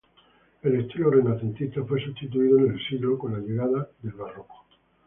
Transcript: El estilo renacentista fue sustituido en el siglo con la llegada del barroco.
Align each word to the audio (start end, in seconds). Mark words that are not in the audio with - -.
El 0.63 0.77
estilo 0.79 1.11
renacentista 1.11 1.83
fue 1.83 2.03
sustituido 2.03 2.57
en 2.57 2.71
el 2.71 2.87
siglo 2.87 3.19
con 3.19 3.33
la 3.33 3.37
llegada 3.37 3.87
del 4.01 4.13
barroco. 4.13 4.65